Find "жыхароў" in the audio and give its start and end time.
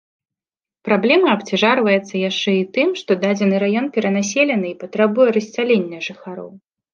6.09-6.51